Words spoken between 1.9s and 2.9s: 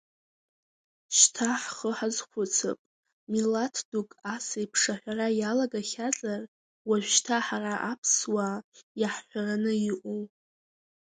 ҳазхәыцып,